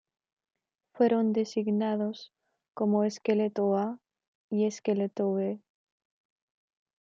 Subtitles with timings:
[0.95, 2.33] Fueron designados
[2.73, 3.99] como "Esqueleto A"
[4.49, 5.61] y "Esqueleto B".